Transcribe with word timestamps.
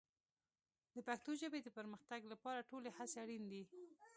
د 0.95 0.97
پښتو 1.07 1.31
ژبې 1.41 1.59
د 1.63 1.67
پرمختګ 1.77 2.21
لپاره 2.31 2.67
ټولې 2.69 2.89
هڅې 2.97 3.17
اړین 3.23 3.43
دي. 3.51 3.63